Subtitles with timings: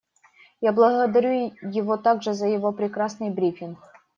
[0.61, 3.77] Я благодарю его также за его прекрасный брифинг.